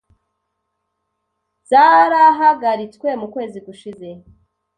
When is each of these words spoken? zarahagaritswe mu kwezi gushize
zarahagaritswe 1.69 3.07
mu 3.21 3.27
kwezi 3.33 3.57
gushize 3.65 4.07